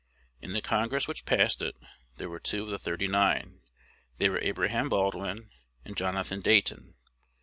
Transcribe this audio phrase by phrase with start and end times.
[0.41, 1.75] In the Congress which passed it
[2.17, 3.59] there were two of the "thirty nine:"
[4.17, 5.51] they were Abraham Baldwin
[5.85, 6.95] and Jonathan Dayton.